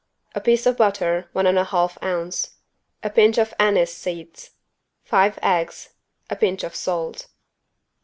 [0.33, 2.55] A piece of butter, one and a half ounce.
[3.03, 4.49] A pinch of anise seeds.
[5.03, 5.89] Five eggs.
[6.27, 7.27] A pinch of salt.